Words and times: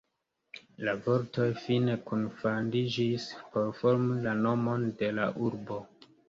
La 0.85 0.93
vortoj 1.07 1.45
fine 1.65 1.97
kunfandiĝis 2.11 3.27
por 3.53 3.69
formi 3.83 4.17
la 4.25 4.35
nomon 4.41 4.89
de 5.03 5.13
la 5.21 5.29
urbo. 5.51 5.79